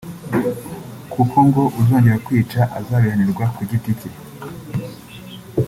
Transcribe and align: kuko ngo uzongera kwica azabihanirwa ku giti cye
kuko 1.13 1.35
ngo 1.47 1.61
uzongera 1.79 2.17
kwica 2.25 2.61
azabihanirwa 2.79 3.43
ku 3.55 3.61
giti 3.69 3.91
cye 3.99 4.09